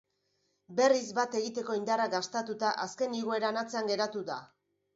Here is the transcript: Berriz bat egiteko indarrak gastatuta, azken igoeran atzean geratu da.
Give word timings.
Berriz 0.79 1.03
bat 1.17 1.37
egiteko 1.41 1.75
indarrak 1.81 2.15
gastatuta, 2.15 2.73
azken 2.89 3.17
igoeran 3.21 3.63
atzean 3.65 3.95
geratu 3.95 4.29
da. 4.35 4.43